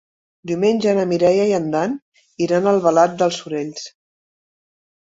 Diumenge 0.51 0.93
na 0.99 1.03
Mireia 1.11 1.45
i 1.51 1.53
en 1.59 1.69
Dan 1.75 1.95
iran 2.47 2.71
a 2.71 2.75
Albalat 2.75 3.17
dels 3.23 3.43
Sorells. 3.45 3.87